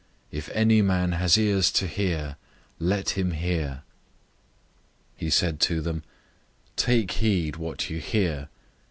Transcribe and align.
004:023 0.33 0.37
If 0.39 0.49
any 0.55 0.81
man 0.81 1.11
has 1.11 1.37
ears 1.37 1.71
to 1.73 1.85
hear, 1.85 2.35
let 2.79 3.11
him 3.11 3.33
hear." 3.33 3.83
004:024 5.17 5.17
He 5.17 5.29
said 5.29 5.59
to 5.59 5.79
them, 5.79 6.03
"Take 6.75 7.11
heed 7.11 7.57
what 7.57 7.87
you 7.91 7.99
hear. 7.99 8.49